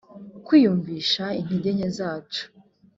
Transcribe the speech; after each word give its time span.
kwiyumvisha 0.45 1.25
intege 1.39 1.69
nke 1.75 1.87
zacu 1.97 2.43